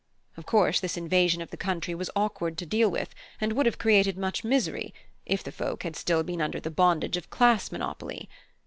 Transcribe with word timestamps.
Of 0.35 0.47
course, 0.47 0.79
this 0.79 0.97
invasion 0.97 1.43
of 1.43 1.51
the 1.51 1.57
country 1.57 1.93
was 1.93 2.09
awkward 2.15 2.57
to 2.57 2.65
deal 2.65 2.89
with, 2.89 3.13
and 3.39 3.53
would 3.53 3.67
have 3.67 3.77
created 3.77 4.17
much 4.17 4.43
misery, 4.43 4.95
if 5.27 5.43
the 5.43 5.51
folk 5.51 5.83
had 5.83 5.95
still 5.95 6.23
been 6.23 6.41
under 6.41 6.59
the 6.59 6.71
bondage 6.71 7.17
of 7.17 7.29
class 7.29 7.71
monopoly. 7.71 8.27